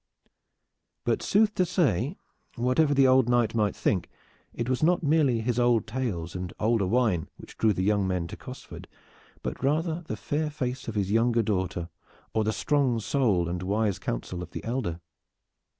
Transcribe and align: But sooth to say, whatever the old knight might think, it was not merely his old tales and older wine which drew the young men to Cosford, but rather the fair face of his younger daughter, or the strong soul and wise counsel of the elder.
But 1.03 1.21
sooth 1.21 1.53
to 1.53 1.63
say, 1.63 2.17
whatever 2.55 2.91
the 2.91 3.05
old 3.05 3.29
knight 3.29 3.53
might 3.53 3.75
think, 3.75 4.09
it 4.51 4.67
was 4.67 4.81
not 4.81 5.03
merely 5.03 5.41
his 5.41 5.59
old 5.59 5.85
tales 5.85 6.33
and 6.33 6.51
older 6.59 6.87
wine 6.87 7.29
which 7.37 7.55
drew 7.55 7.71
the 7.71 7.83
young 7.83 8.07
men 8.07 8.25
to 8.29 8.35
Cosford, 8.35 8.87
but 9.43 9.63
rather 9.63 10.01
the 10.07 10.17
fair 10.17 10.49
face 10.49 10.87
of 10.87 10.95
his 10.95 11.11
younger 11.11 11.43
daughter, 11.43 11.87
or 12.33 12.43
the 12.43 12.51
strong 12.51 12.99
soul 12.99 13.47
and 13.47 13.61
wise 13.61 13.99
counsel 13.99 14.41
of 14.41 14.49
the 14.49 14.63
elder. 14.63 15.01